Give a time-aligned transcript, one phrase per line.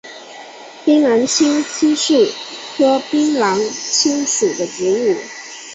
[0.83, 2.31] 槟榔青是漆树
[2.75, 5.15] 科槟榔青属的植物。